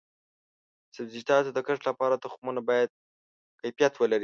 د 0.85 0.87
سبزیجاتو 0.95 1.49
د 1.55 1.59
کښت 1.67 1.81
لپاره 1.89 2.21
تخمونه 2.23 2.61
باید 2.69 2.89
کیفیت 3.61 3.93
ولري. 3.97 4.19